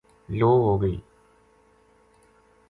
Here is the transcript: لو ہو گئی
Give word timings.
لو 0.37 0.51
ہو 0.65 0.73
گئی 0.81 0.97